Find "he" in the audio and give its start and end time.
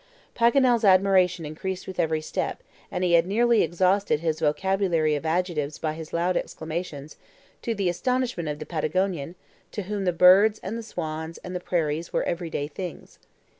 3.03-3.13